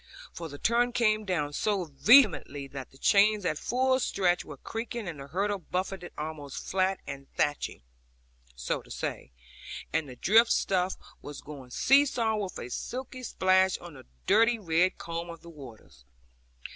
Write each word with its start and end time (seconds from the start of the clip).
For 0.33 0.49
the 0.49 0.57
torrent 0.57 0.95
came 0.95 1.25
down 1.25 1.53
so 1.53 1.83
vehemently 1.85 2.65
that 2.69 2.89
the 2.89 2.97
chains 2.97 3.45
at 3.45 3.59
full 3.59 3.99
stretch 3.99 4.43
were 4.43 4.57
creaking, 4.57 5.07
and 5.07 5.19
the 5.19 5.27
hurdle 5.27 5.59
buffeted 5.59 6.11
almost 6.17 6.67
flat, 6.67 6.99
and 7.05 7.31
thatched 7.35 7.69
(so 8.55 8.81
to 8.81 8.89
say) 8.89 9.31
with 9.93 10.07
the 10.07 10.15
drift 10.15 10.51
stuff, 10.51 10.95
was 11.21 11.39
going 11.41 11.69
see 11.69 12.07
saw, 12.07 12.35
with 12.35 12.57
a 12.57 12.69
sulky 12.71 13.21
splash 13.21 13.77
on 13.77 13.93
the 13.93 14.07
dirty 14.25 14.57
red 14.57 14.97
comb 14.97 15.29
of 15.29 15.41
the 15.43 15.51
waters. 15.51 16.03